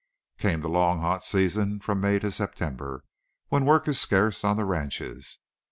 Came 0.39 0.61
the 0.61 0.67
long, 0.67 1.01
hot 1.01 1.23
season 1.23 1.79
from 1.79 2.01
May 2.01 2.17
to 2.17 2.31
September, 2.31 3.03
when 3.49 3.65
work 3.65 3.87
is 3.87 4.01
scarce 4.01 4.43
on 4.43 4.57
the 4.57 4.65
ranches. 4.65 5.37